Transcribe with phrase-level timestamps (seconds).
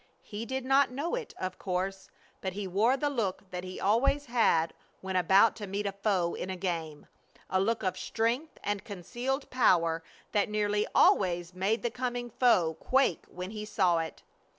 [0.23, 2.09] He did not know it, of course,
[2.41, 6.33] but he wore the look that he always had when about to meet a foe
[6.33, 7.05] in a game
[7.51, 10.01] a look of strength and concealed power
[10.31, 14.23] that nearly always made the coming foe quake when he saw it.